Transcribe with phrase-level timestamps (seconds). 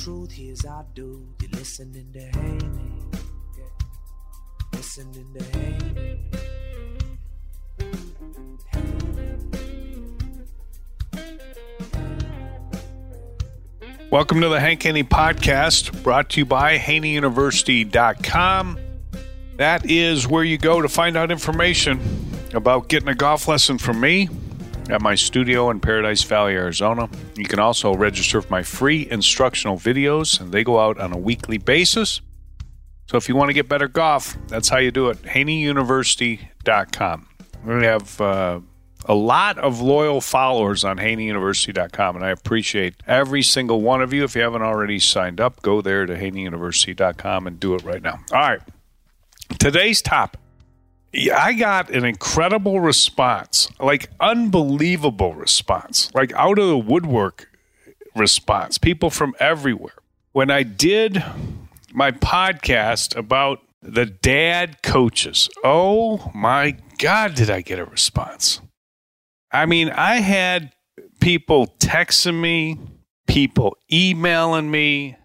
[0.00, 0.32] Truth.
[0.32, 1.28] Here's our do.
[1.42, 2.80] You're listening to Haney.
[4.72, 6.18] Listening to Haney.
[14.10, 18.78] Welcome to the Hank Haney Podcast, brought to you by HaneyUniversity.com.
[19.58, 22.00] That is where you go to find out information
[22.54, 24.30] about getting a golf lesson from me
[24.92, 27.08] at my studio in Paradise Valley, Arizona.
[27.36, 31.18] You can also register for my free instructional videos, and they go out on a
[31.18, 32.20] weekly basis.
[33.08, 35.22] So if you want to get better golf, that's how you do it.
[35.22, 37.26] HaneyUniversity.com.
[37.66, 38.60] We have uh,
[39.06, 44.24] a lot of loyal followers on HaneyUniversity.com, and I appreciate every single one of you.
[44.24, 48.20] If you haven't already signed up, go there to HaneyUniversity.com and do it right now.
[48.32, 48.60] All right.
[49.58, 50.40] Today's topic.
[51.12, 57.48] I got an incredible response, like unbelievable response, like out of the woodwork
[58.14, 58.78] response.
[58.78, 59.94] People from everywhere.
[60.32, 61.24] When I did
[61.92, 68.60] my podcast about the dad coaches, oh my God, did I get a response?
[69.50, 70.72] I mean, I had
[71.20, 72.78] people texting me,
[73.26, 75.16] people emailing me,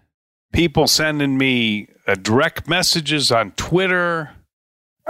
[0.52, 4.30] people sending me uh, direct messages on Twitter.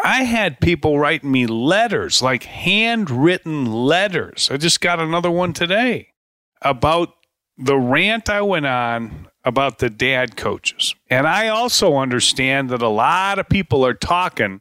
[0.02, 4.50] I had people writing me letters, like handwritten letters.
[4.50, 6.12] I just got another one today
[6.60, 7.14] about
[7.56, 10.94] the rant I went on about the dad coaches.
[11.08, 14.60] And I also understand that a lot of people are talking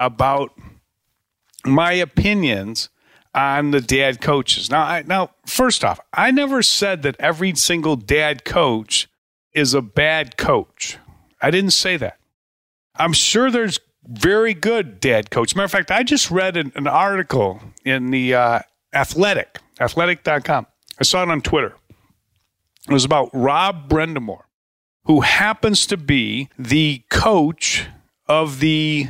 [0.00, 0.50] about
[1.64, 2.88] my opinions
[3.34, 4.70] on the dad coaches.
[4.70, 9.08] Now, I, now first off, I never said that every single dad coach
[9.52, 10.98] is a bad coach.
[11.40, 12.18] I didn't say that.
[12.96, 15.54] I'm sure there's very good dad coach.
[15.54, 18.60] Matter of fact, I just read an, an article in the uh,
[18.94, 20.66] Athletic, athletic.com.
[20.98, 21.76] I saw it on Twitter.
[22.88, 24.42] It was about Rob Brind'Amour,
[25.04, 27.86] who happens to be the coach
[28.26, 29.08] of the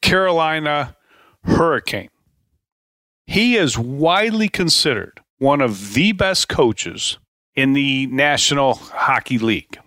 [0.00, 0.96] Carolina
[1.44, 2.10] Hurricane.
[3.26, 7.18] He is widely considered one of the best coaches
[7.54, 9.78] in the National Hockey League.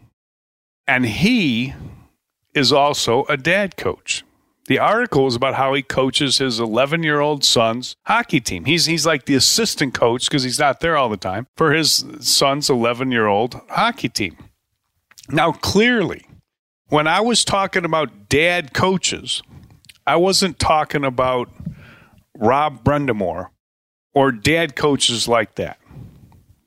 [0.88, 1.74] And he
[2.54, 4.24] is also a dad coach.
[4.70, 8.66] The article is about how he coaches his 11 year old son's hockey team.
[8.66, 12.06] He's, he's like the assistant coach because he's not there all the time for his
[12.20, 14.38] son's 11 year old hockey team.
[15.28, 16.24] Now, clearly,
[16.90, 19.42] when I was talking about dad coaches,
[20.06, 21.50] I wasn't talking about
[22.38, 23.48] Rob Brind'Amour
[24.14, 25.80] or dad coaches like that.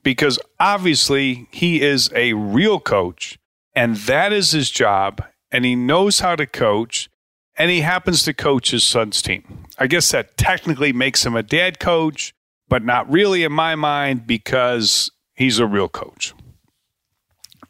[0.03, 3.39] Because obviously he is a real coach
[3.77, 7.09] and that is his job and he knows how to coach
[7.57, 9.67] and he happens to coach his son's team.
[9.79, 12.35] I guess that technically makes him a dad coach,
[12.69, 16.35] but not really in my mind because he's a real coach.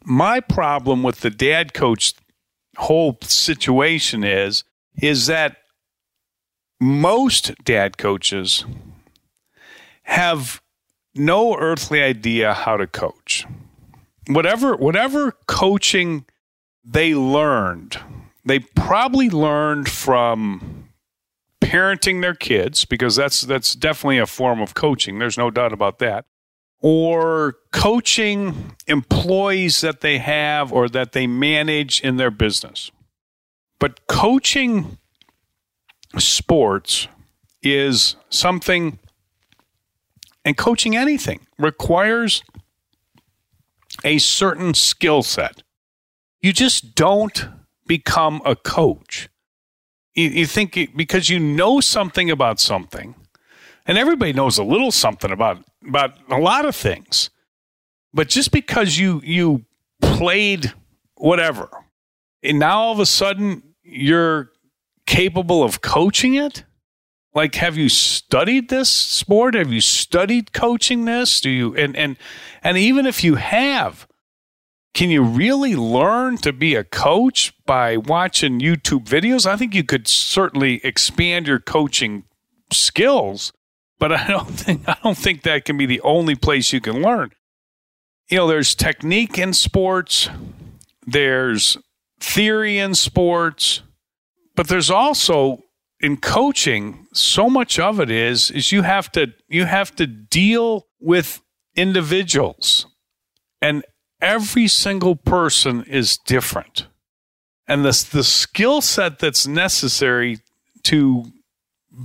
[0.05, 2.13] My problem with the dad coach
[2.77, 4.63] whole situation is
[5.01, 5.57] is that
[6.79, 8.65] most dad coaches
[10.03, 10.61] have
[11.15, 13.45] no earthly idea how to coach.
[14.27, 16.25] Whatever whatever coaching
[16.83, 17.97] they learned,
[18.45, 20.89] they probably learned from
[21.61, 25.19] parenting their kids because that's that's definitely a form of coaching.
[25.19, 26.25] There's no doubt about that.
[26.81, 32.91] Or coaching employees that they have or that they manage in their business.
[33.79, 34.97] But coaching
[36.17, 37.07] sports
[37.61, 38.99] is something,
[40.43, 42.43] and coaching anything requires
[44.03, 45.63] a certain skill set.
[46.41, 47.47] You just don't
[47.87, 49.29] become a coach.
[50.15, 53.15] You, you think it, because you know something about something,
[53.85, 57.29] and everybody knows a little something about about a lot of things,
[58.13, 59.65] but just because you you
[60.01, 60.73] played
[61.15, 61.69] whatever,
[62.41, 64.51] and now all of a sudden you're
[65.05, 66.63] capable of coaching it.
[67.35, 69.55] Like, have you studied this sport?
[69.55, 71.41] Have you studied coaching this?
[71.41, 72.17] Do you and and
[72.63, 74.07] and even if you have,
[74.93, 79.45] can you really learn to be a coach by watching YouTube videos?
[79.45, 82.25] I think you could certainly expand your coaching
[82.71, 83.51] skills,
[83.97, 87.01] but I don't think I don't think that can be the only place you can
[87.01, 87.31] learn.
[88.29, 90.29] You know, there's technique in sports,
[91.05, 91.77] there's
[92.19, 93.81] theory in sports,
[94.55, 95.63] but there's also
[95.99, 100.87] in coaching so much of it is is you have to you have to deal
[100.99, 101.41] with
[101.75, 102.85] individuals
[103.61, 103.83] and
[104.23, 106.87] every single person is different.
[107.67, 110.39] And the, the skill set that's necessary
[110.83, 111.25] to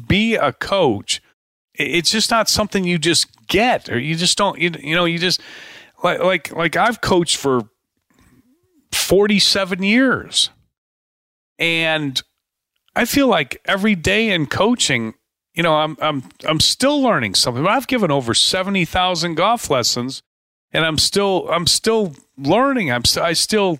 [0.06, 1.22] be a coach,
[1.74, 5.18] it's just not something you just get or you just don't, you, you know, you
[5.18, 5.40] just
[6.02, 7.62] like, like, like I've coached for
[8.92, 10.50] 47 years
[11.58, 12.20] and
[12.94, 15.14] I feel like every day in coaching,
[15.54, 17.66] you know, I'm, I'm, I'm still learning something.
[17.66, 20.22] I've given over 70,000 golf lessons
[20.72, 22.90] and I'm still I'm still learning.
[22.90, 23.78] I'm st- I still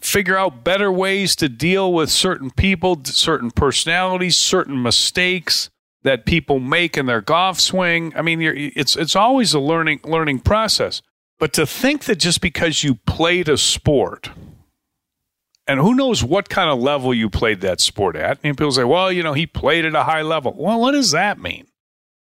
[0.00, 5.70] figure out better ways to deal with certain people, certain personalities, certain mistakes
[6.02, 8.12] that people make in their golf swing.
[8.16, 11.02] I mean, it's it's always a learning learning process.
[11.38, 14.30] But to think that just because you played a sport,
[15.66, 18.84] and who knows what kind of level you played that sport at, and people say,
[18.84, 21.66] "Well, you know, he played at a high level." Well, what does that mean?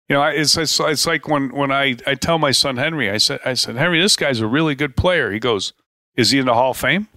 [0.08, 3.18] You know, it's, it's, it's like when, when I, I tell my son Henry, I
[3.18, 5.30] said, I said, Henry, this guy's a really good player.
[5.30, 5.74] He goes,
[6.16, 7.08] Is he in the Hall of Fame?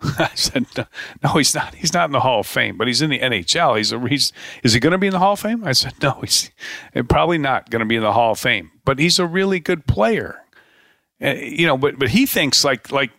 [0.18, 0.84] I said, no,
[1.24, 1.74] no, he's not.
[1.74, 3.76] He's not in the Hall of Fame, but he's in the NHL.
[3.76, 5.64] He's a, he's is he going to be in the Hall of Fame?
[5.64, 6.50] I said, no, he's
[7.08, 9.86] probably not going to be in the Hall of Fame, but he's a really good
[9.86, 10.44] player.
[11.20, 13.10] Uh, you know, but but he thinks like like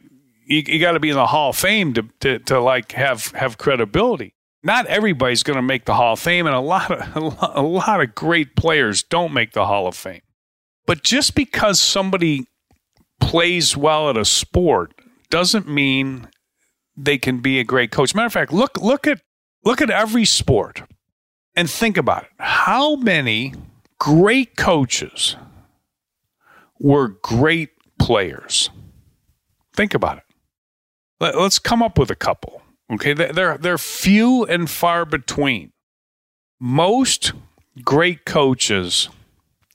[0.45, 3.27] you, you got to be in the Hall of Fame to, to to like have
[3.31, 4.33] have credibility
[4.63, 8.01] not everybody's going to make the Hall of Fame, and a lot of a lot
[8.01, 10.21] of great players don't make the Hall of Fame.
[10.85, 12.47] But just because somebody
[13.19, 14.93] plays well at a sport
[15.29, 16.27] doesn't mean
[16.97, 18.15] they can be a great coach.
[18.15, 19.21] Matter of fact, look look at
[19.63, 20.83] look at every sport
[21.55, 22.29] and think about it.
[22.39, 23.53] How many
[23.99, 25.35] great coaches
[26.79, 28.69] were great players?
[29.75, 30.23] Think about it.
[31.19, 32.61] Let, us come up with a couple.
[32.91, 35.71] Okay, they're they're few and far between.
[36.59, 37.33] Most
[37.83, 39.09] great coaches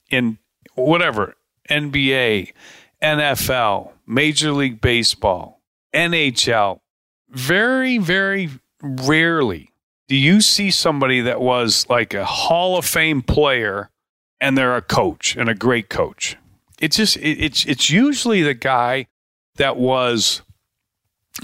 [0.09, 0.37] in
[0.75, 1.35] whatever
[1.69, 2.51] NBA,
[3.01, 5.61] NFL, Major League Baseball,
[5.93, 6.79] NHL,
[7.29, 8.49] very very
[8.81, 9.71] rarely
[10.07, 13.89] do you see somebody that was like a Hall of Fame player
[14.39, 16.37] and they're a coach and a great coach.
[16.79, 19.07] It's just it, it's it's usually the guy
[19.55, 20.41] that was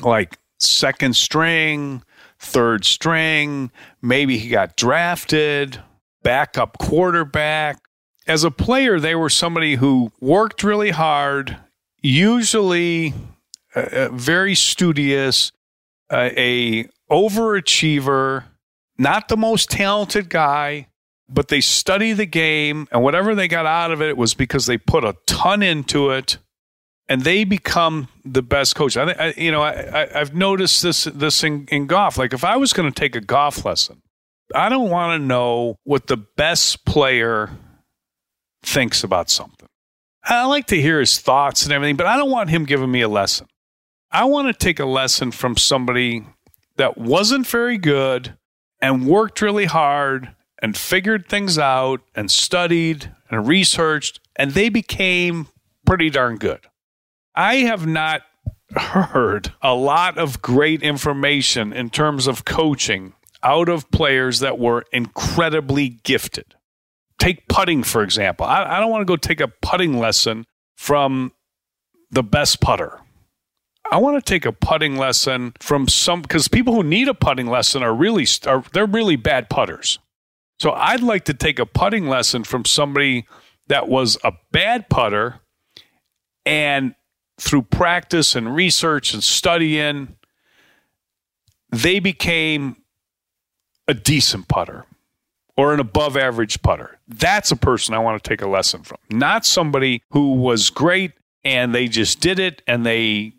[0.03, 2.03] like second string,
[2.39, 3.71] third string.
[4.01, 5.81] Maybe he got drafted,
[6.23, 7.79] backup quarterback.
[8.27, 11.57] As a player, they were somebody who worked really hard,
[12.01, 13.13] usually
[13.75, 15.51] uh, uh very studious,
[16.09, 18.45] uh, a overachiever,
[18.97, 20.88] not the most talented guy,
[21.27, 24.77] but they study the game, and whatever they got out of it was because they
[24.77, 26.38] put a ton into it
[27.12, 28.96] and they become the best coach.
[28.96, 32.18] I, I you know, I, I, have noticed this this in, in golf.
[32.18, 34.01] Like if I was going to take a golf lesson,
[34.56, 37.50] I don't want to know what the best player
[38.63, 39.68] thinks about something.
[40.24, 43.01] I like to hear his thoughts and everything, but I don't want him giving me
[43.01, 43.48] a lesson.
[44.10, 46.25] I want to take a lesson from somebody
[46.77, 48.38] that wasn't very good
[48.82, 55.48] and worked really hard and figured things out and studied and researched, and they became
[55.86, 56.68] pretty darn good.
[57.35, 58.23] I have not
[58.75, 64.85] heard a lot of great information in terms of coaching out of players that were
[64.91, 66.55] incredibly gifted.
[67.19, 68.45] Take putting, for example.
[68.45, 70.45] I, I don't want to go take a putting lesson
[70.75, 71.31] from
[72.09, 73.00] the best putter.
[73.91, 77.47] I want to take a putting lesson from some because people who need a putting
[77.47, 80.00] lesson are really are they're really bad putters.
[80.59, 83.25] So I'd like to take a putting lesson from somebody
[83.67, 85.39] that was a bad putter
[86.45, 86.95] and
[87.41, 90.15] through practice and research and studying,
[91.71, 92.77] they became
[93.88, 94.86] a decent putter
[95.57, 97.00] or an above average putter.
[97.07, 101.13] That's a person I want to take a lesson from, not somebody who was great
[101.43, 103.33] and they just did it and they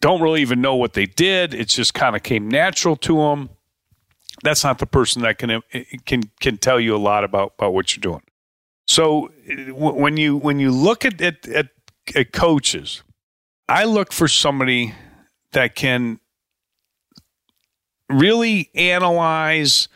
[0.00, 1.54] don't really even know what they did.
[1.54, 3.50] It just kind of came natural to them.
[4.42, 5.60] That's not the person that can
[6.06, 8.22] can can tell you a lot about about what you're doing.
[8.86, 11.68] So eh, when you when you look at at, at,
[12.14, 13.02] at coaches,
[13.68, 14.94] I look for somebody
[15.52, 16.20] that can
[18.10, 19.88] really analyze,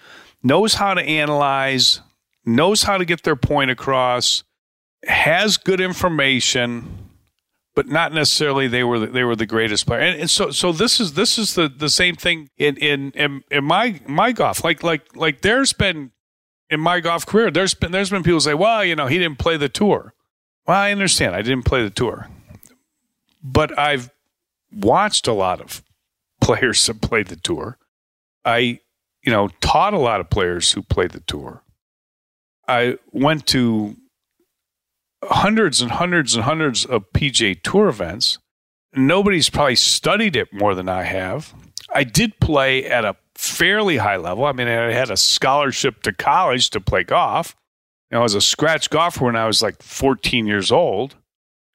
[0.42, 2.00] knows how to analyze,
[2.44, 4.44] knows how to get their point across,
[5.06, 7.08] has good information,
[7.75, 10.00] but not necessarily they were the, they were the greatest player.
[10.00, 13.44] And, and, so so this is this is the, the same thing in, in in
[13.50, 14.64] in my my golf.
[14.64, 16.10] Like like like there's been
[16.70, 19.38] in my golf career, there's been there's been people say, well, you know, he didn't
[19.38, 20.14] play the tour.
[20.66, 22.28] Well, I understand, I didn't play the tour,
[23.52, 24.11] but I've
[24.73, 25.83] watched a lot of
[26.40, 27.78] players that played the tour.
[28.45, 28.81] I,
[29.23, 31.62] you know, taught a lot of players who played the tour.
[32.67, 33.97] I went to
[35.25, 38.38] hundreds and hundreds and hundreds of PGA Tour events.
[38.95, 41.55] Nobody's probably studied it more than I have.
[41.95, 44.45] I did play at a fairly high level.
[44.45, 47.57] I mean, I had a scholarship to college to play golf.
[48.11, 51.17] You know, I was a scratch golfer when I was like 14 years old.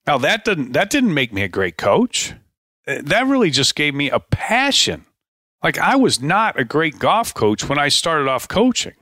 [0.05, 2.33] Now that didn't that didn't make me a great coach.
[2.87, 5.05] Uh, that really just gave me a passion.
[5.63, 8.93] Like I was not a great golf coach when I started off coaching.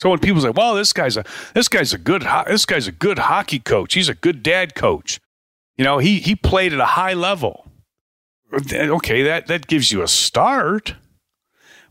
[0.00, 2.92] So when people say, "Well, this guy's a this guy's a good this guy's a
[2.92, 3.94] good hockey coach.
[3.94, 5.20] He's a good dad coach."
[5.76, 7.70] You know, he he played at a high level.
[8.52, 10.96] Okay, that that gives you a start.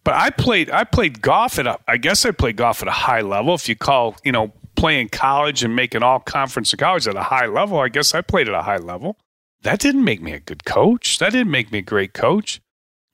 [0.04, 2.92] But I played I played golf at a I guess I played golf at a
[2.92, 3.56] high level.
[3.56, 7.24] If you call you know playing college and making all conference of college at a
[7.24, 9.18] high level, I guess I played at a high level.
[9.64, 11.20] That didn't make me a good coach.
[11.20, 12.62] That didn't make me a great coach.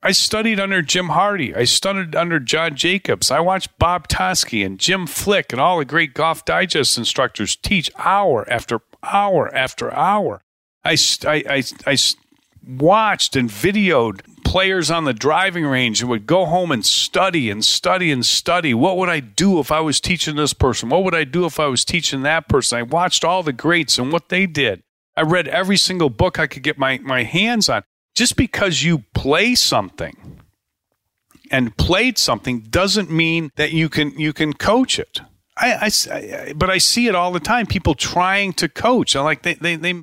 [0.02, 1.54] I studied under Jim Hardy.
[1.54, 3.30] I studied under John Jacobs.
[3.30, 7.90] I watched Bob Toski and Jim Flick and all the great Golf Digest instructors teach
[7.98, 10.40] hour after hour after hour.
[10.84, 10.96] I,
[11.26, 11.96] I, I, I
[12.64, 17.62] watched and videoed players on the driving range and would go home and study and
[17.62, 18.72] study and study.
[18.72, 20.88] What would I do if I was teaching this person?
[20.88, 22.78] What would I do if I was teaching that person?
[22.78, 24.82] I watched all the greats and what they did.
[25.14, 27.82] I read every single book I could get my, my hands on
[28.14, 30.40] just because you play something
[31.50, 35.20] and played something doesn't mean that you can you can coach it.
[35.58, 37.66] I, I, but I see it all the time.
[37.66, 40.02] People trying to coach, I like they, they they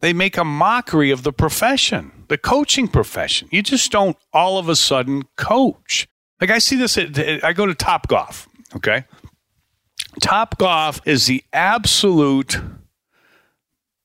[0.00, 3.48] they make a mockery of the profession, the coaching profession.
[3.50, 6.08] You just don't all of a sudden coach.
[6.40, 6.98] Like I see this.
[6.98, 8.48] At, I go to Top Golf.
[8.74, 9.04] Okay,
[10.20, 12.60] Top Golf is the absolute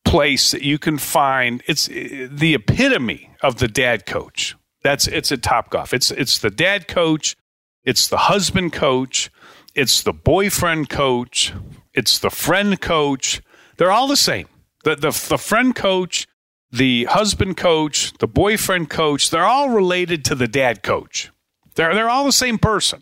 [0.05, 1.63] place that you can find.
[1.67, 4.55] It's eh, the epitome of the dad coach.
[4.83, 5.93] That's it's a Top Golf.
[5.93, 7.35] It's it's the dad coach,
[7.83, 9.29] it's the husband coach,
[9.75, 11.53] it's the boyfriend coach,
[11.93, 13.41] it's the friend coach.
[13.77, 14.47] They're all the same.
[14.83, 16.27] The the, the friend coach,
[16.71, 21.31] the husband coach, the boyfriend coach, they're all related to the dad coach.
[21.75, 23.01] They're they're all the same person.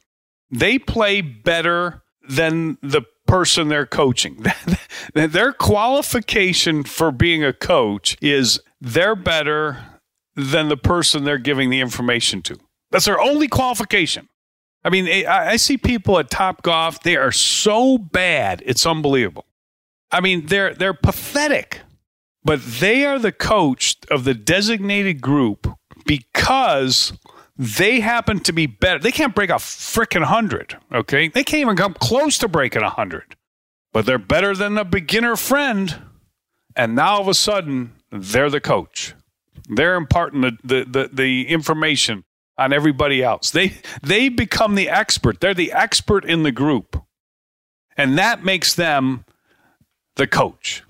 [0.52, 4.44] They play better than the person they're coaching.
[5.14, 9.78] Their qualification for being a coach is they're better
[10.36, 12.58] than the person they're giving the information to.
[12.92, 14.30] That's their only qualification.
[14.84, 19.46] I mean, I see people at Top Golf, they are so bad, it's unbelievable.
[20.12, 21.82] I mean, they're they're pathetic.
[22.44, 25.68] But they are the coach of the designated group
[26.06, 27.14] because
[27.58, 29.00] they happen to be better.
[29.00, 31.28] They can't break a freaking 100, okay?
[31.28, 33.36] They can't even come close to breaking a 100.
[33.92, 36.02] But they're better than the beginner friend.
[36.76, 39.14] And now all of a sudden, they're the coach.
[39.68, 42.24] They're imparting the, the, the, the information
[42.58, 43.52] on everybody else.
[43.52, 45.40] They they become the expert.
[45.40, 47.02] They're the expert in the group.
[47.98, 49.26] And that makes them
[50.16, 50.84] the coach.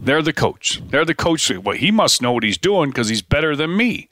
[0.00, 0.80] They're the coach.
[0.88, 1.50] They're the coach.
[1.50, 4.08] Well, he must know what he's doing because he's better than me.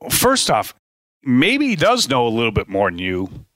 [0.00, 0.74] Well, first off,
[1.22, 3.46] maybe he does know a little bit more than you,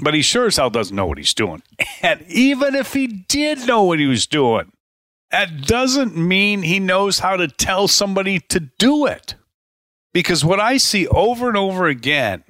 [0.00, 1.62] but he sure as hell doesn't know what he's doing.
[2.00, 4.70] And even if he did know what he was doing,
[5.32, 9.34] that doesn't mean he knows how to tell somebody to do it.
[10.12, 12.44] Because what I see over and over again,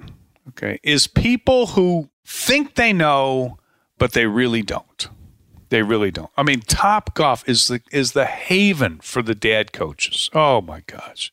[0.49, 3.57] okay, is people who think they know,
[3.97, 5.09] but they really don't.
[5.69, 6.31] They really don't.
[6.35, 10.29] I mean, Top Golf is the is the haven for the dad coaches.
[10.33, 11.31] Oh my gosh.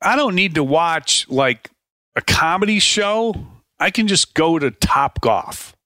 [0.00, 1.70] I don't need to watch like
[2.14, 3.34] a comedy show.
[3.78, 5.76] I can just go to Top Golf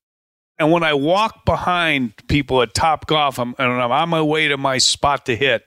[0.61, 4.59] and when I walk behind people at Top Golf, I'm, I'm on my way to
[4.59, 5.65] my spot to hit,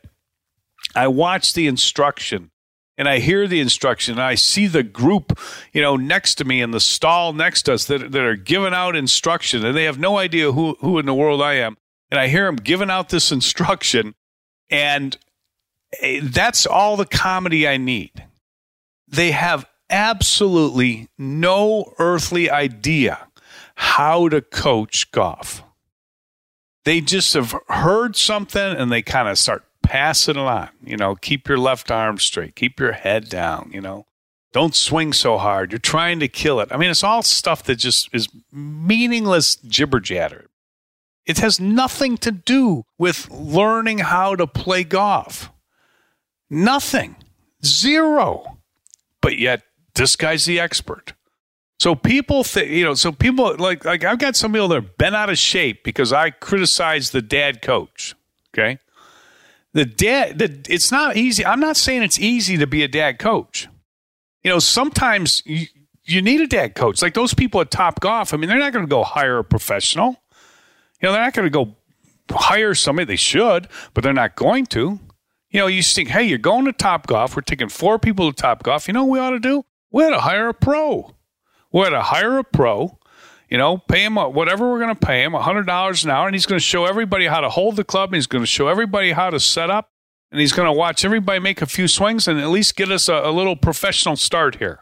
[0.95, 2.51] I watch the instruction
[2.95, 5.39] and I hear the instruction and I see the group,
[5.73, 8.75] you know, next to me in the stall next to us that, that are giving
[8.75, 11.75] out instruction and they have no idea who, who in the world I am.
[12.13, 14.13] And I hear him giving out this instruction
[14.69, 15.17] and
[15.99, 18.27] eh, that's all the comedy I need.
[19.07, 23.29] They have absolutely no earthly idea
[23.73, 25.63] how to coach golf.
[26.85, 30.69] They just have heard something and they kind of start passing it on.
[30.85, 34.05] You know, keep your left arm straight, keep your head down, you know.
[34.51, 35.71] Don't swing so hard.
[35.71, 36.69] You're trying to kill it.
[36.69, 40.51] I mean, it's all stuff that just is meaningless jibber jatter.
[41.25, 45.51] It has nothing to do with learning how to play golf.
[46.49, 47.15] Nothing.
[47.65, 48.57] Zero.
[49.21, 49.63] But yet,
[49.95, 51.13] this guy's the expert.
[51.79, 54.81] So people think, you know, so people like, like I've got some people that are
[54.81, 58.15] bent out of shape because I criticize the dad coach.
[58.53, 58.79] Okay.
[59.73, 61.45] The dad, the, it's not easy.
[61.45, 63.67] I'm not saying it's easy to be a dad coach.
[64.43, 65.67] You know, sometimes you,
[66.05, 67.01] you need a dad coach.
[67.01, 69.43] Like those people at Top Golf, I mean, they're not going to go hire a
[69.43, 70.21] professional.
[71.03, 71.75] You know, they're not going to go
[72.31, 73.05] hire somebody.
[73.05, 75.01] They should, but they're not going to.
[75.49, 77.35] You know, you think, hey, you're going to Top Golf.
[77.35, 78.87] We're taking four people to Top Golf.
[78.87, 79.65] You know what we ought to do?
[79.91, 81.13] We ought to hire a pro.
[81.73, 82.97] We ought to hire a pro.
[83.49, 86.33] You know, pay him whatever we're going to pay him, hundred dollars an hour, and
[86.33, 88.09] he's going to show everybody how to hold the club.
[88.09, 89.91] And he's going to show everybody how to set up,
[90.31, 93.09] and he's going to watch everybody make a few swings and at least get us
[93.09, 94.79] a, a little professional start here.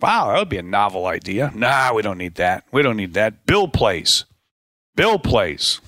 [0.00, 1.50] Wow, that would be a novel idea.
[1.54, 2.64] Nah, we don't need that.
[2.70, 3.46] We don't need that.
[3.46, 4.26] Bill plays.
[4.94, 5.80] Bill plays.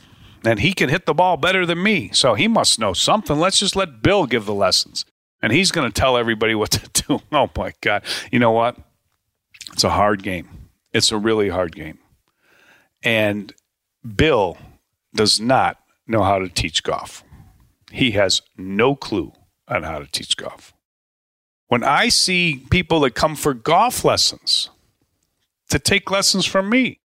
[0.44, 2.10] And he can hit the ball better than me.
[2.12, 3.38] So he must know something.
[3.38, 5.04] Let's just let Bill give the lessons.
[5.42, 7.20] And he's going to tell everybody what to do.
[7.32, 8.02] Oh my God.
[8.30, 8.76] You know what?
[9.72, 10.48] It's a hard game.
[10.92, 11.98] It's a really hard game.
[13.02, 13.54] And
[14.16, 14.58] Bill
[15.14, 17.24] does not know how to teach golf.
[17.90, 19.32] He has no clue
[19.68, 20.74] on how to teach golf.
[21.68, 24.70] When I see people that come for golf lessons
[25.70, 27.00] to take lessons from me,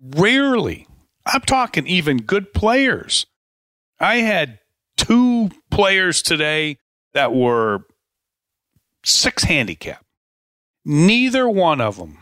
[0.00, 0.86] rarely
[1.26, 3.26] I'm talking even good players.
[3.98, 4.58] I had
[4.96, 6.78] two players today
[7.12, 7.84] that were
[9.04, 10.04] six handicap.
[10.84, 12.18] Neither one of them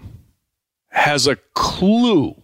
[0.90, 2.40] has a clue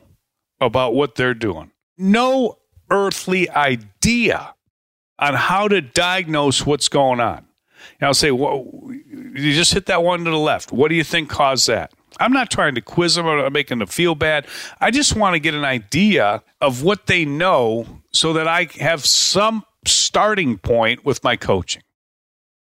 [0.61, 1.71] about what they're doing.
[1.97, 2.59] No
[2.91, 4.55] earthly idea
[5.19, 7.47] on how to diagnose what's going on.
[8.01, 8.67] And I'll say, well,
[9.07, 10.73] you just hit that one to the left.
[10.73, 11.93] What do you think caused that?
[12.19, 14.47] I'm not trying to quiz them or making them feel bad.
[14.81, 19.05] I just want to get an idea of what they know so that I have
[19.05, 21.83] some starting point with my coaching.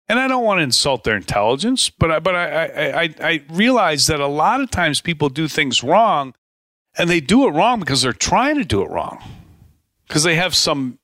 [0.09, 3.43] And I don't want to insult their intelligence, but I, but I, I, I, I
[3.51, 6.35] realize that a lot of times people do things wrong,
[6.97, 9.23] and they do it wrong because they're trying to do it wrong,
[10.07, 10.99] because they have some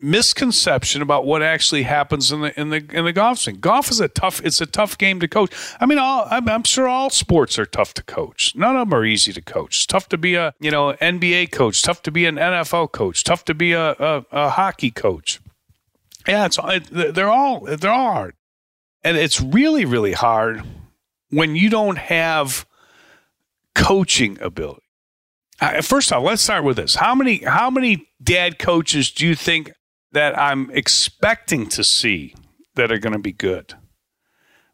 [0.00, 3.56] misconception about what actually happens in the in the in the golf swing.
[3.56, 5.52] Golf is a tough it's a tough game to coach.
[5.80, 8.54] I mean, all, I'm, I'm, sure all sports are tough to coach.
[8.54, 9.76] None of them are easy to coach.
[9.76, 11.82] It's tough to be a you know NBA coach.
[11.82, 13.24] Tough to be an NFL coach.
[13.24, 15.40] Tough to be a a, a hockey coach.
[16.26, 18.34] Yeah, it's it, they're all they're all hard,
[19.02, 20.62] and it's really really hard
[21.30, 22.66] when you don't have
[23.74, 24.82] coaching ability.
[25.82, 26.96] First off, let's start with this.
[26.96, 29.72] How many how many dad coaches do you think
[30.12, 32.34] that I'm expecting to see
[32.74, 33.74] that are going to be good.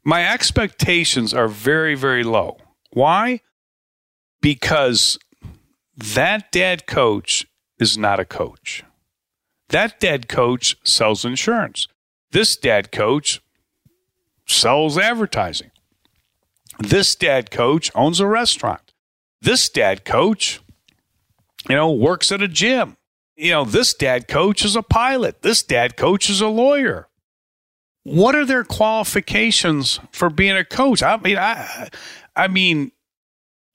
[0.04, 2.58] My expectations are very, very low.
[2.92, 3.40] Why?
[4.40, 5.18] Because
[5.96, 7.46] that dad coach
[7.78, 8.84] is not a coach.
[9.68, 11.88] That dad coach sells insurance.
[12.32, 13.40] This dad coach
[14.46, 15.70] sells advertising.
[16.78, 18.92] This dad coach owns a restaurant.
[19.40, 20.60] This dad coach,
[21.68, 22.96] you know, works at a gym
[23.36, 27.08] you know, this dad coach is a pilot, this dad coach is a lawyer.
[28.04, 31.02] What are their qualifications for being a coach?
[31.02, 31.88] I mean, I,
[32.34, 32.90] I mean,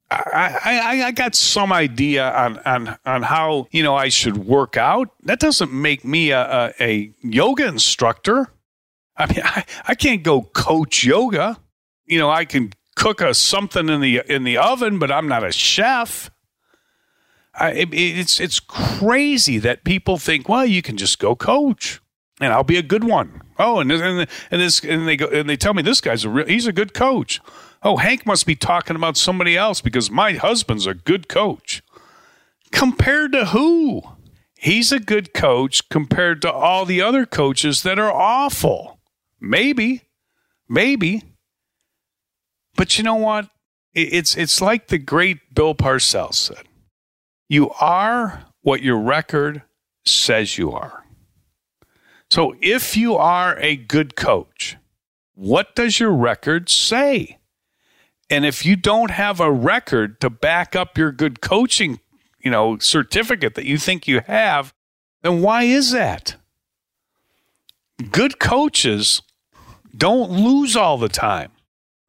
[0.10, 4.78] I, I, I got some idea on, on, on how, you know, I should work
[4.78, 5.10] out.
[5.24, 8.52] That doesn't make me a, a, a yoga instructor.
[9.17, 11.58] I mean, I, I can't go coach yoga.
[12.06, 15.43] You know, I can cook a something in the in the oven, but I'm not
[15.43, 16.32] a chef.
[17.58, 22.00] I, it, it's it's crazy that people think, well, you can just go coach,
[22.39, 23.41] and I'll be a good one.
[23.58, 26.30] Oh, and and, and this and they go and they tell me this guy's a
[26.30, 27.41] real, he's a good coach.
[27.84, 31.82] Oh, Hank must be talking about somebody else because my husband's a good coach.
[32.72, 34.02] Compared to who?
[34.56, 39.00] He's a good coach compared to all the other coaches that are awful.
[39.39, 40.02] Maybe,
[40.67, 41.24] maybe.
[42.76, 43.50] But you know what?
[43.93, 46.66] It's it's like the great Bill Parcells said.
[47.50, 49.62] You are what your record
[50.06, 51.04] says you are.
[52.30, 54.78] So if you are a good coach,
[55.34, 57.38] what does your record say?
[58.30, 62.00] And if you don't have a record to back up your good coaching,
[62.40, 64.74] you know, certificate that you think you have,
[65.22, 66.36] then why is that?
[68.12, 69.22] Good coaches
[69.96, 71.52] don't lose all the time.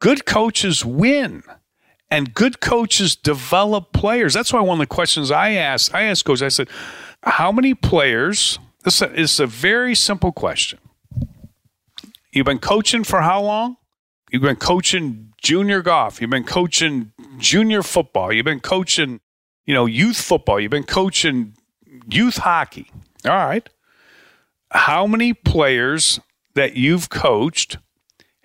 [0.00, 1.42] Good coaches win
[2.10, 4.34] and good coaches develop players.
[4.34, 6.68] That's why one of the questions I asked, I asked coach, I said,
[7.22, 8.58] how many players?
[8.84, 10.78] This is a very simple question.
[12.32, 13.76] You've been coaching for how long?
[14.30, 16.20] You've been coaching junior golf.
[16.20, 18.32] You've been coaching junior football.
[18.32, 19.20] You've been coaching,
[19.66, 20.60] you know, youth football.
[20.60, 21.54] You've been coaching
[22.08, 22.90] youth hockey.
[23.24, 23.68] All right.
[24.70, 26.20] How many players
[26.54, 27.78] that you've coached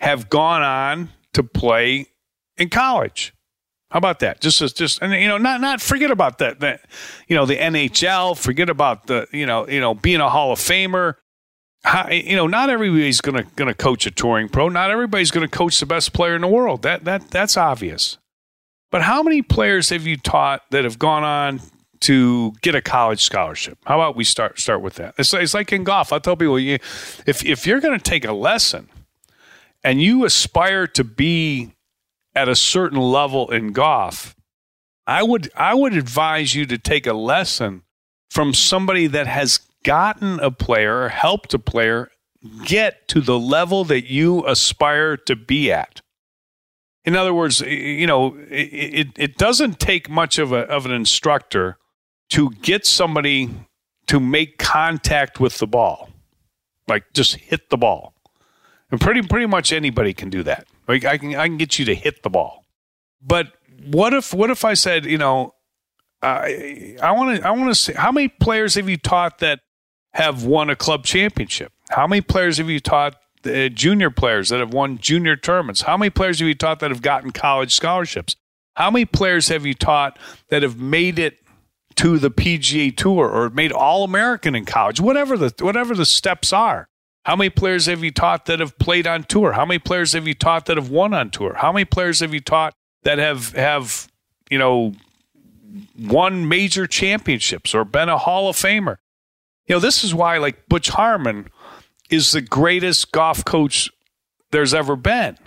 [0.00, 2.06] have gone on to play
[2.56, 3.33] in college?
[3.94, 4.40] How about that?
[4.40, 6.80] Just as just and you know, not not forget about that that
[7.28, 8.36] you know the NHL.
[8.36, 11.14] Forget about the you know you know being a Hall of Famer.
[11.84, 14.68] How, you know, not everybody's gonna gonna coach a touring pro.
[14.68, 16.82] Not everybody's gonna coach the best player in the world.
[16.82, 18.18] That that that's obvious.
[18.90, 21.60] But how many players have you taught that have gone on
[22.00, 23.78] to get a college scholarship?
[23.84, 25.14] How about we start start with that?
[25.18, 26.12] It's, it's like in golf.
[26.12, 26.80] I tell people, you,
[27.26, 28.88] if if you're going to take a lesson
[29.84, 31.73] and you aspire to be
[32.34, 34.34] at a certain level in golf,
[35.06, 37.82] I would I would advise you to take a lesson
[38.30, 42.10] from somebody that has gotten a player helped a player
[42.64, 46.00] get to the level that you aspire to be at.
[47.04, 51.76] In other words, you know, it, it doesn't take much of, a, of an instructor
[52.30, 53.50] to get somebody
[54.06, 56.10] to make contact with the ball,
[56.88, 58.14] like just hit the ball.
[58.90, 60.66] And pretty pretty much anybody can do that.
[60.86, 62.64] Like I can I can get you to hit the ball.
[63.22, 63.52] But
[63.86, 65.54] what if what if I said, you know,
[66.22, 69.60] I I want to I want to see how many players have you taught that
[70.12, 71.72] have won a club championship?
[71.90, 75.82] How many players have you taught uh, junior players that have won junior tournaments?
[75.82, 78.36] How many players have you taught that have gotten college scholarships?
[78.76, 80.18] How many players have you taught
[80.48, 81.38] that have made it
[81.96, 85.00] to the PGA Tour or made All American in college?
[85.00, 86.88] Whatever the whatever the steps are.
[87.24, 89.52] How many players have you taught that have played on tour?
[89.52, 91.54] How many players have you taught that have won on tour?
[91.54, 94.08] How many players have you taught that have have
[94.50, 94.92] you know
[95.98, 98.96] won major championships or been a Hall of Famer?
[99.66, 101.48] You know, this is why like Butch Harmon
[102.10, 103.90] is the greatest golf coach
[104.50, 105.38] there's ever been.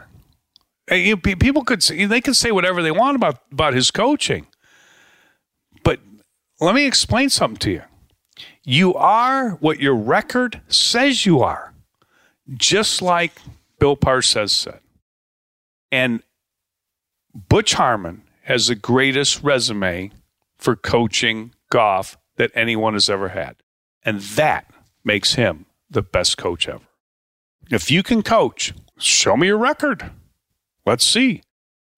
[1.22, 4.48] People could say, they can say whatever they want about about his coaching,
[5.84, 6.00] but
[6.60, 7.82] let me explain something to you.
[8.70, 11.74] You are what your record says you are,
[12.54, 13.32] just like
[13.80, 14.82] Bill Parcells said.
[15.90, 16.22] And
[17.34, 20.12] Butch Harmon has the greatest resume
[20.58, 23.56] for coaching golf that anyone has ever had.
[24.04, 24.70] And that
[25.02, 26.84] makes him the best coach ever.
[27.72, 30.12] If you can coach, show me your record.
[30.86, 31.42] Let's see.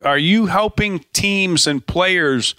[0.04, 2.54] Are you helping teams and players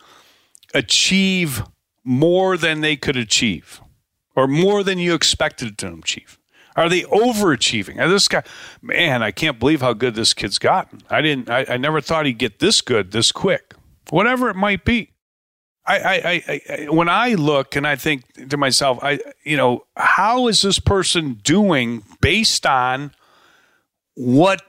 [0.75, 1.63] achieve
[2.03, 3.81] more than they could achieve?
[4.37, 6.39] Or more than you expected to them, Chief?
[6.77, 7.97] Are they overachieving?
[7.97, 8.43] Now, this guy,
[8.81, 11.03] man, I can't believe how good this kid's gotten.
[11.11, 11.51] I didn't.
[11.51, 13.75] I, I never thought he'd get this good this quick.
[14.11, 15.11] Whatever it might be.
[15.87, 20.47] I, I, I, when I look and I think to myself, I, you know, how
[20.47, 23.13] is this person doing based on
[24.15, 24.63] what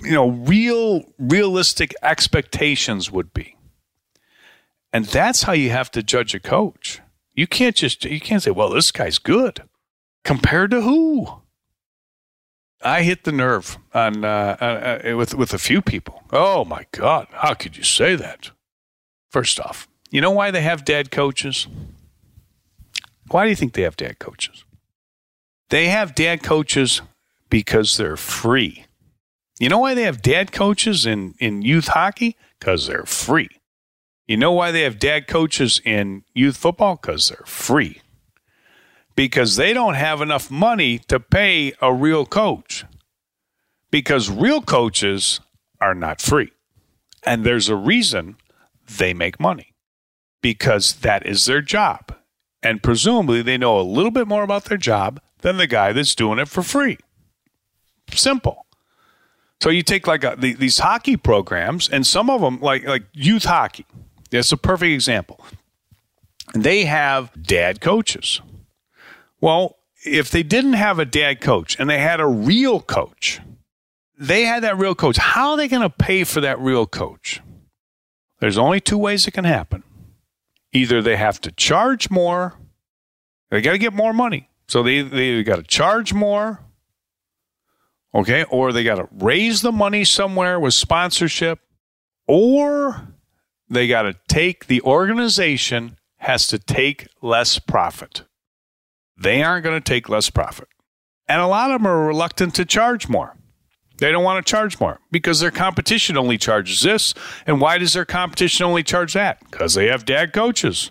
[0.00, 3.56] you know real realistic expectations would be,
[4.92, 7.01] and that's how you have to judge a coach.
[7.34, 9.62] You can't just you can't say, "Well, this guy's good."
[10.24, 11.42] Compared to who?
[12.84, 16.22] I hit the nerve on uh, uh, uh, with with a few people.
[16.32, 17.28] Oh my God!
[17.30, 18.50] How could you say that?
[19.30, 21.66] First off, you know why they have dad coaches?
[23.30, 24.64] Why do you think they have dad coaches?
[25.70, 27.00] They have dad coaches
[27.48, 28.84] because they're free.
[29.58, 32.36] You know why they have dad coaches in, in youth hockey?
[32.58, 33.48] Because they're free.
[34.26, 36.96] You know why they have dad coaches in youth football?
[36.96, 38.00] Because they're free.
[39.14, 42.84] Because they don't have enough money to pay a real coach.
[43.90, 45.40] Because real coaches
[45.80, 46.52] are not free.
[47.24, 48.36] And there's a reason
[48.98, 49.74] they make money.
[50.40, 52.14] Because that is their job.
[52.62, 56.14] And presumably they know a little bit more about their job than the guy that's
[56.14, 56.98] doing it for free.
[58.12, 58.66] Simple.
[59.60, 63.04] So you take like a, the, these hockey programs, and some of them, like like
[63.12, 63.86] youth hockey,
[64.32, 65.44] that's a perfect example.
[66.54, 68.40] They have dad coaches.
[69.40, 73.40] Well, if they didn't have a dad coach and they had a real coach,
[74.18, 75.16] they had that real coach.
[75.16, 77.40] How are they going to pay for that real coach?
[78.40, 79.84] There's only two ways it can happen.
[80.72, 82.54] Either they have to charge more,
[83.50, 84.48] they got to get more money.
[84.66, 86.60] So they, they got to charge more,
[88.14, 91.58] okay, or they got to raise the money somewhere with sponsorship,
[92.26, 93.11] or
[93.72, 98.22] they got to take the organization has to take less profit.
[99.16, 100.68] They aren't going to take less profit.
[101.28, 103.36] And a lot of them are reluctant to charge more.
[103.98, 107.14] They don't want to charge more because their competition only charges this.
[107.46, 109.38] And why does their competition only charge that?
[109.50, 110.90] Because they have dad coaches.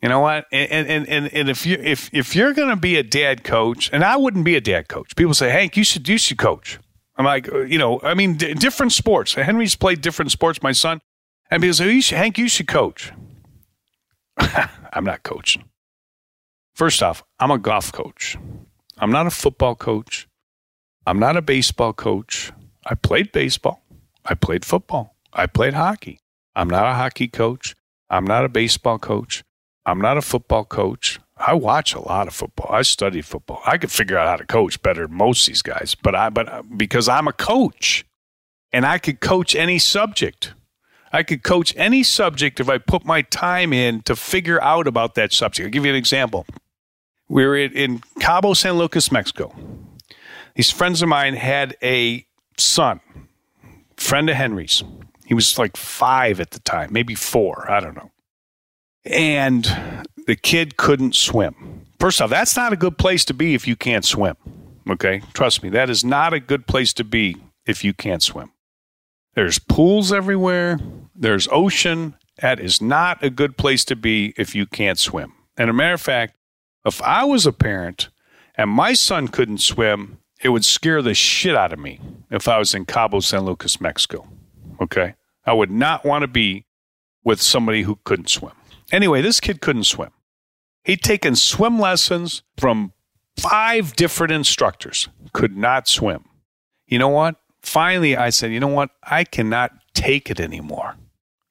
[0.00, 0.46] You know what?
[0.50, 3.90] And and and, and if you if if you're going to be a dad coach,
[3.92, 5.14] and I wouldn't be a dad coach.
[5.14, 6.80] People say, Hank, you should you should coach.
[7.16, 9.34] I'm like, uh, you know, I mean, d- different sports.
[9.34, 10.62] Henry's played different sports.
[10.62, 11.00] My son,
[11.52, 13.12] and say, Hank, you should coach.
[14.38, 15.64] I'm not coaching.
[16.74, 18.38] First off, I'm a golf coach.
[18.98, 20.28] I'm not a football coach.
[21.06, 22.52] I'm not a baseball coach.
[22.86, 23.82] I played baseball.
[24.24, 25.16] I played football.
[25.32, 26.20] I played hockey.
[26.54, 27.74] I'm not a hockey coach.
[28.08, 29.42] I'm not a baseball coach.
[29.84, 31.18] I'm not a football coach.
[31.36, 32.70] I watch a lot of football.
[32.70, 33.60] I study football.
[33.66, 36.30] I could figure out how to coach better than most of these guys, but I
[36.30, 38.04] but uh, because I'm a coach
[38.72, 40.54] and I could coach any subject.
[41.12, 45.14] I could coach any subject if I put my time in to figure out about
[45.16, 45.66] that subject.
[45.66, 46.46] I'll give you an example.
[47.28, 49.54] We were in Cabo San Lucas, Mexico.
[50.54, 53.00] These friends of mine had a son,
[53.96, 54.82] friend of Henry's.
[55.26, 57.70] He was like five at the time, maybe four.
[57.70, 58.10] I don't know.
[59.04, 59.64] And
[60.26, 61.86] the kid couldn't swim.
[61.98, 64.36] First off, that's not a good place to be if you can't swim.
[64.88, 65.22] Okay.
[65.32, 68.50] Trust me, that is not a good place to be if you can't swim.
[69.34, 70.78] There's pools everywhere,
[71.14, 72.16] there's ocean.
[72.40, 75.32] That is not a good place to be if you can't swim.
[75.56, 76.34] And a matter of fact,
[76.84, 78.08] if I was a parent
[78.56, 82.58] and my son couldn't swim, it would scare the shit out of me if I
[82.58, 84.26] was in Cabo San Lucas, Mexico.
[84.80, 85.14] Okay.
[85.46, 86.66] I would not want to be
[87.24, 88.54] with somebody who couldn't swim.
[88.90, 90.10] Anyway, this kid couldn't swim.
[90.84, 92.92] He'd taken swim lessons from
[93.38, 96.24] five different instructors, could not swim.
[96.86, 97.36] You know what?
[97.62, 98.90] Finally, I said, you know what?
[99.02, 100.96] I cannot take it anymore.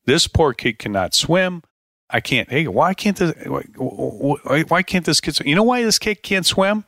[0.05, 1.63] This poor kid cannot swim.
[2.09, 2.49] I can't.
[2.49, 3.33] Hey, why can't this?
[3.45, 5.35] Why, why can't this kid?
[5.35, 5.47] Swim?
[5.47, 6.85] You know why this kid can't swim?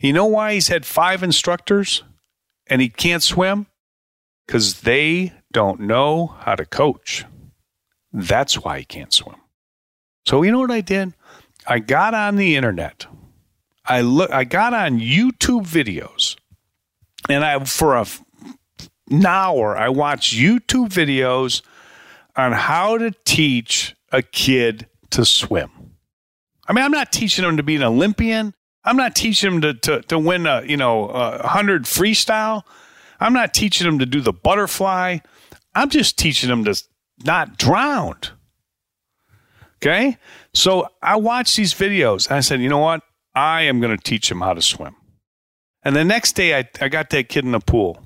[0.00, 2.02] You know why he's had five instructors
[2.66, 3.66] and he can't swim?
[4.46, 7.24] Because they don't know how to coach.
[8.12, 9.36] That's why he can't swim.
[10.26, 11.14] So you know what I did?
[11.66, 13.06] I got on the internet.
[13.84, 14.30] I look.
[14.32, 16.36] I got on YouTube videos,
[17.28, 18.06] and I for a
[19.10, 21.62] an hour I watched YouTube videos
[22.36, 25.70] on how to teach a kid to swim.
[26.68, 28.54] I mean, I'm not teaching them to be an Olympian.
[28.84, 32.62] I'm not teaching them to, to, to win a, you know, a hundred freestyle.
[33.20, 35.18] I'm not teaching them to do the butterfly.
[35.74, 36.82] I'm just teaching them to
[37.24, 38.18] not drown.
[39.76, 40.16] Okay.
[40.54, 43.02] So I watched these videos I said, you know what?
[43.34, 44.96] I am going to teach them how to swim.
[45.86, 48.02] And the next day I, I got that kid in the pool.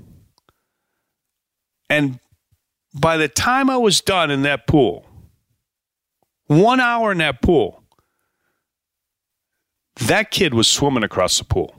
[1.88, 2.20] And
[2.92, 5.06] by the time I was done in that pool,
[6.46, 7.82] one hour in that pool,
[9.96, 11.74] that kid was swimming across the pool.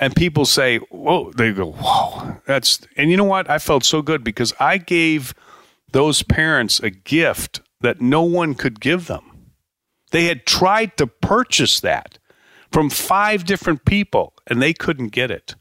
[0.00, 3.48] And people say, whoa, they go, whoa, that's, and you know what?
[3.48, 5.32] I felt so good because I gave
[5.92, 9.52] those parents a gift that no one could give them.
[10.10, 12.18] They had tried to purchase that
[12.76, 15.54] from five different people and they couldn't get it.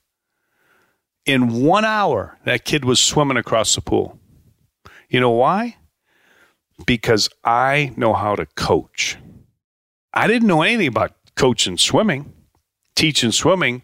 [1.26, 4.20] In one hour, that kid was swimming across the pool.
[5.08, 5.78] You know why?
[6.86, 9.18] Because I know how to coach.
[10.14, 12.34] I didn't know anything about coaching swimming,
[12.98, 13.84] teaching swimming.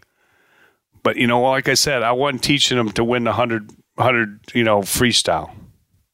[1.02, 4.40] But, you know, like I said, I wasn't teaching them to win the 100, 100
[4.52, 5.50] you know, freestyle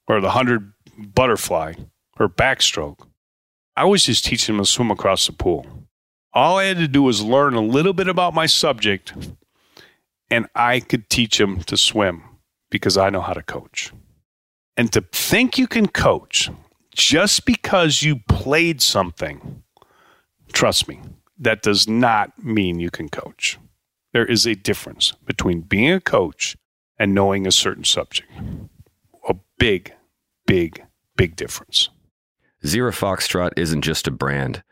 [0.07, 1.72] or the 100 butterfly
[2.20, 3.09] or backstroke.
[3.76, 5.77] I was just teaching them to swim across the pool.
[6.32, 9.14] All I had to do was learn a little bit about my subject,
[10.30, 12.22] and I could teach them to swim
[12.70, 13.92] because I know how to coach.
[14.76, 16.50] And to think you can coach
[16.94, 19.62] just because you played something,
[20.52, 21.00] trust me,
[21.38, 23.58] that does not mean you can coach.
[24.12, 26.56] There is a difference between being a coach
[26.98, 28.30] and knowing a certain subject.
[29.28, 29.92] A big,
[30.46, 30.84] big,
[31.16, 31.88] big difference.
[32.66, 34.62] Zero Foxtrot isn't just a brand,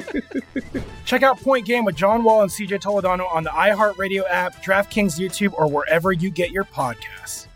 [1.04, 5.18] Check out Point Game with John Wall and CJ Toledano on the iHeartRadio app, DraftKings
[5.18, 7.46] YouTube, or wherever you get your podcasts.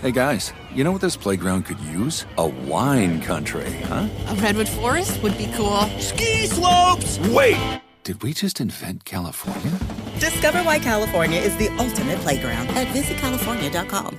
[0.00, 2.26] Hey guys, you know what this playground could use?
[2.36, 4.08] A wine country, huh?
[4.26, 5.82] A redwood forest would be cool.
[6.00, 7.20] Ski slopes!
[7.28, 7.80] Wait!
[8.02, 9.78] Did we just invent California?
[10.18, 14.18] Discover why California is the ultimate playground at visitcalifornia.com.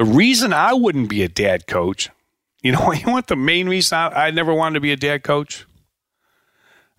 [0.00, 2.08] The reason I wouldn't be a dad coach,
[2.62, 5.22] you know, you want the main reason I, I never wanted to be a dad
[5.22, 5.66] coach?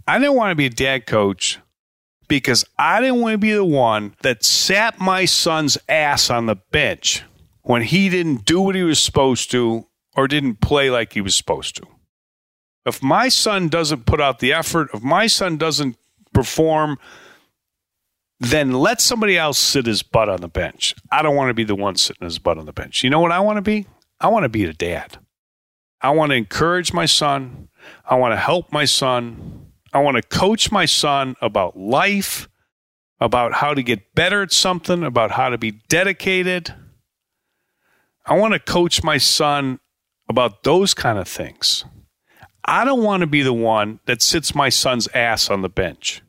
[0.06, 1.58] I didn't want to be a dad coach
[2.28, 6.58] because I didn't want to be the one that sat my son's ass on the
[6.58, 7.24] bench
[7.64, 11.34] when he didn't do what he was supposed to or didn't play like he was
[11.34, 11.88] supposed to.
[12.86, 15.98] If my son doesn't put out the effort, if my son doesn't
[16.34, 17.00] perform,
[18.42, 20.96] then let somebody else sit his butt on the bench.
[21.12, 23.04] I don't want to be the one sitting his butt on the bench.
[23.04, 23.86] You know what I want to be?
[24.20, 25.20] I want to be a dad.
[26.02, 27.70] I want to encourage my son.
[28.04, 29.68] I want to help my son.
[29.94, 32.50] I want to coach my son about life,
[33.20, 36.74] about how to get better at something, about how to be dedicated.
[38.26, 39.80] I want to coach my son
[40.28, 41.86] about those kind of things.
[42.66, 46.24] I don't want to be the one that sits my son's ass on the bench.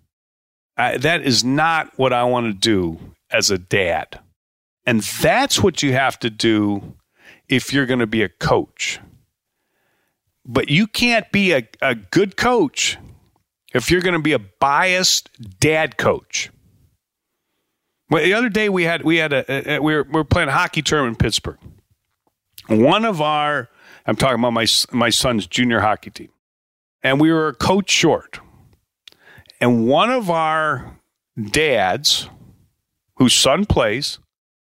[0.76, 2.98] I, that is not what I want to do
[3.30, 4.20] as a dad.
[4.86, 6.94] And that's what you have to do
[7.48, 9.00] if you're going to be a coach.
[10.44, 12.98] But you can't be a, a good coach
[13.72, 15.30] if you're going to be a biased
[15.60, 16.50] dad coach.
[18.10, 20.48] Well, the other day we had we had a, a we, were, we were playing
[20.48, 21.58] a hockey tournament in Pittsburgh.
[22.68, 23.70] One of our
[24.06, 26.30] I'm talking about my my son's junior hockey team,
[27.02, 28.40] and we were a coach short.
[29.62, 30.98] And one of our
[31.40, 32.28] dads,
[33.14, 34.18] whose son plays,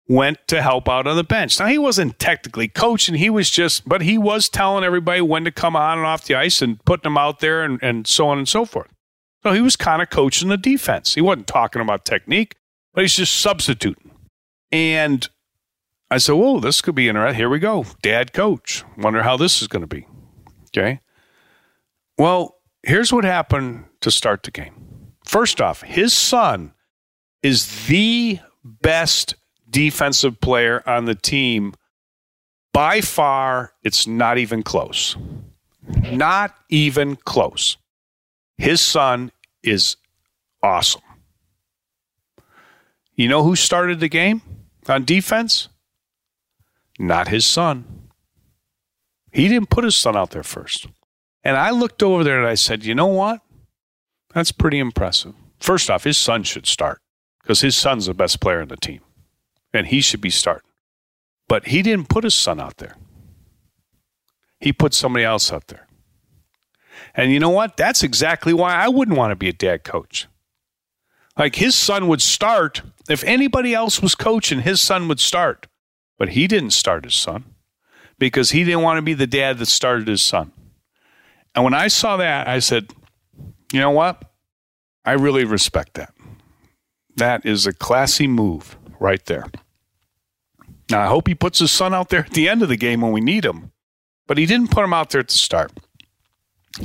[0.10, 1.60] went to help out on the bench.
[1.60, 5.52] Now, he wasn't technically coaching, he was just, but he was telling everybody when to
[5.52, 8.40] come on and off the ice and putting them out there and, and so on
[8.40, 8.92] and so forth.
[9.44, 11.14] So he was kind of coaching the defense.
[11.14, 12.56] He wasn't talking about technique,
[12.96, 14.10] but he's just substituting.
[14.72, 15.30] And
[16.10, 17.38] I said, Whoa, this could be interesting.
[17.38, 17.86] Here we go.
[18.02, 18.84] Dad coach.
[18.98, 20.08] Wonder how this is going to be.
[20.76, 21.02] Okay.
[22.18, 25.14] Well, here's what happened to start the game.
[25.26, 26.74] First off, his son
[27.44, 29.36] is the best
[29.70, 31.74] defensive player on the team.
[32.74, 35.16] By far, it's not even close.
[36.12, 37.78] Not even close.
[38.58, 39.32] His son
[39.64, 39.98] is
[40.62, 41.02] awesome.
[43.16, 44.42] You know who started the game
[44.88, 45.70] on defense?
[47.00, 48.10] Not his son.
[49.32, 50.88] He didn't put his son out there first.
[51.48, 53.40] And I looked over there and I said, you know what?
[54.34, 55.34] That's pretty impressive.
[55.62, 57.00] First off, his son should start
[57.42, 59.00] because his son's the best player in the team
[59.72, 60.70] and he should be starting.
[61.48, 62.98] But he didn't put his son out there,
[64.60, 65.88] he put somebody else out there.
[67.16, 67.78] And you know what?
[67.78, 70.28] That's exactly why I wouldn't want to be a dad coach.
[71.38, 72.82] Like his son would start.
[73.10, 75.68] If anybody else was coaching, his son would start.
[76.18, 77.46] But he didn't start his son
[78.20, 80.52] because he didn't want to be the dad that started his son.
[81.58, 82.94] And when I saw that, I said,
[83.74, 84.22] you know what?
[85.04, 86.14] I really respect that.
[87.16, 89.46] That is a classy move right there.
[90.92, 93.02] Now, I hope he puts his son out there at the end of the game
[93.02, 93.72] when we need him,
[94.28, 95.72] but he didn't put him out there at the start.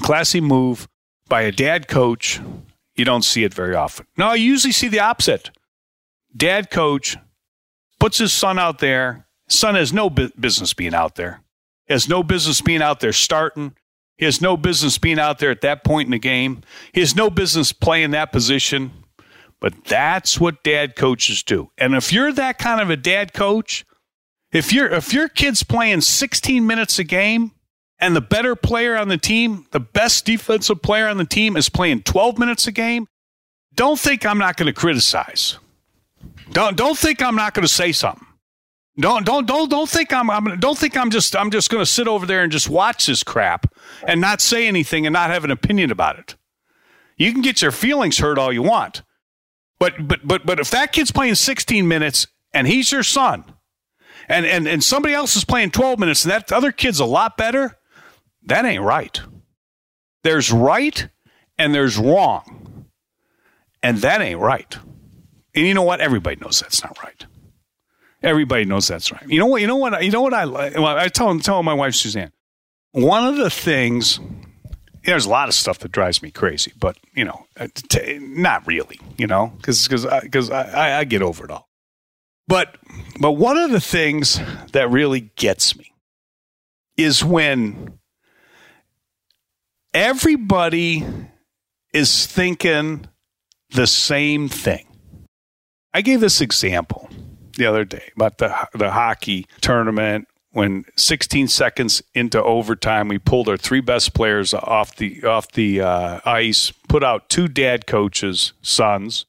[0.00, 0.88] Classy move
[1.28, 2.40] by a dad coach.
[2.96, 4.06] You don't see it very often.
[4.16, 5.50] No, you usually see the opposite.
[6.34, 7.18] Dad coach
[8.00, 9.26] puts his son out there.
[9.50, 11.42] Son has no bu- business being out there.
[11.90, 13.74] Has no business being out there starting.
[14.18, 16.62] He has no business being out there at that point in the game.
[16.92, 18.92] He has no business playing that position.
[19.62, 21.70] But that's what dad coaches do.
[21.78, 23.84] And if you're that kind of a dad coach,
[24.50, 27.52] if your if your kid's playing 16 minutes a game
[28.00, 31.68] and the better player on the team, the best defensive player on the team is
[31.68, 33.06] playing 12 minutes a game,
[33.74, 35.58] don't think I'm not going to criticize.
[36.50, 38.26] Don't don't think I'm not going to say something.
[38.98, 41.90] Don't don't don't don't think I'm, I'm don't think I'm just I'm just going to
[41.90, 43.72] sit over there and just watch this crap
[44.06, 46.36] and not say anything and not have an opinion about it.
[47.16, 49.02] You can get your feelings hurt all you want.
[49.78, 53.44] But but but but if that kid's playing 16 minutes and he's your son,
[54.28, 57.38] and and and somebody else is playing 12 minutes and that other kid's a lot
[57.38, 57.78] better,
[58.44, 59.20] that ain't right.
[60.22, 61.08] There's right
[61.58, 62.86] and there's wrong.
[63.82, 64.76] And that ain't right.
[65.54, 66.00] And you know what?
[66.00, 67.26] Everybody knows that's not right.
[68.22, 69.28] Everybody knows that's right.
[69.28, 69.60] You know what?
[69.60, 70.04] You know what?
[70.04, 70.74] You know what I like?
[70.74, 72.32] Well, I tell tell my wife Suzanne.
[72.92, 74.20] One of the things
[75.04, 78.66] there's a lot of stuff that drives me crazy, but you know, uh, t- not
[78.66, 81.68] really, you know, because because because I, I, I get over it all.
[82.46, 82.76] But
[83.18, 84.40] but one of the things
[84.72, 85.92] that really gets me
[86.96, 87.98] is when
[89.92, 91.04] everybody
[91.92, 93.06] is thinking
[93.70, 94.86] the same thing.
[95.94, 97.08] I gave this example
[97.56, 103.48] the other day about the the hockey tournament when 16 seconds into overtime we pulled
[103.48, 108.52] our three best players off the off the uh, ice put out two dad coaches
[108.62, 109.26] sons.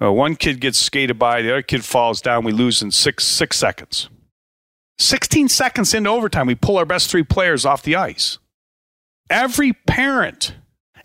[0.00, 3.24] Uh, one kid gets skated by the other kid falls down we lose in six
[3.24, 4.08] six seconds.
[4.98, 8.38] 16 seconds into overtime we pull our best three players off the ice.
[9.28, 10.54] Every parent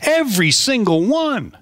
[0.01, 1.57] every single one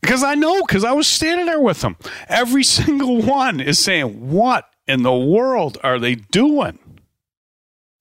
[0.00, 1.96] because I know, because I was standing there with them.
[2.28, 6.78] Every single one is saying, What in the world are they doing?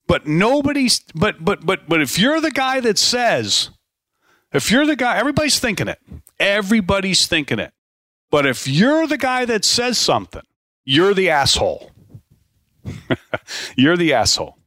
[0.08, 3.70] But nobody's, but, but, but, but if you're the guy that says,
[4.52, 6.00] if you're the guy, everybody's thinking it.
[6.40, 7.72] Everybody's thinking it.
[8.32, 10.42] But if you're the guy that says something,
[10.84, 11.92] you're the asshole.
[13.76, 14.58] you're the asshole.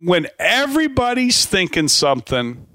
[0.00, 2.66] When everybody's thinking something,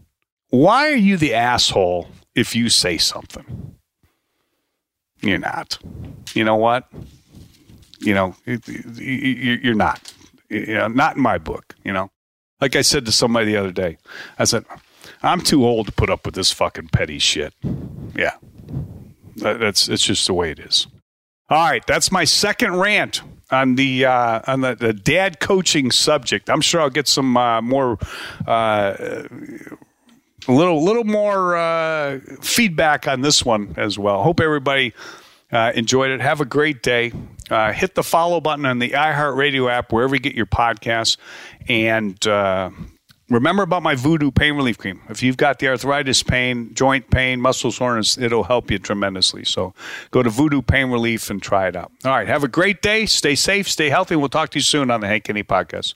[0.50, 2.08] why are you the asshole
[2.40, 3.76] if you say something.
[5.22, 5.78] You're not.
[6.34, 6.90] You know what?
[8.00, 10.14] You know, you're not.
[10.50, 11.76] You know, not in my book.
[11.84, 12.12] You know,
[12.62, 13.98] like I said to somebody the other day,
[14.40, 14.64] I said,
[15.22, 17.54] I'm too old to put up with this fucking petty shit.
[18.16, 18.36] Yeah,
[19.36, 20.88] that's it's just the way it is.
[21.50, 23.22] All right, that's my second rant
[23.52, 26.50] on the uh, on the, the dad coaching subject.
[26.50, 27.98] I'm sure I'll get some uh, more
[28.48, 29.24] uh,
[30.48, 34.24] a little little more uh, feedback on this one as well.
[34.24, 34.94] Hope everybody
[35.52, 36.22] uh, enjoyed it.
[36.22, 37.12] Have a great day.
[37.50, 41.18] Uh, hit the follow button on the iHeartRadio app wherever you get your podcasts,
[41.68, 42.70] and uh,
[43.30, 45.02] remember about my Voodoo pain relief cream.
[45.10, 49.46] If you've got the arthritis pain, joint pain, muscle soreness, it'll help you tremendously.
[49.46, 49.74] So
[50.12, 51.92] go to Voodoo Pain Relief and try it out.
[52.06, 52.28] All right.
[52.28, 53.06] Have a great day.
[53.06, 53.68] Stay safe.
[53.68, 54.16] Stay healthy.
[54.16, 55.96] We'll talk to you soon on the Hank Haney podcast